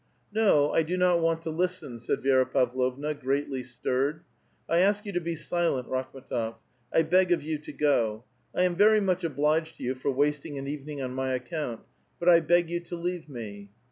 [0.17, 4.15] *' No, 1 do not want to listen, said Vi^ra Pavlovna, greatly stirred.
[4.21, 4.21] *•*
[4.67, 6.55] I ask you to be silent, Rakhm^tof.
[6.91, 8.23] I beg of you to go.
[8.55, 11.81] I am very much obliged to yon for wasting an evening on my account,
[12.19, 13.69] but 1 beg you to leave me."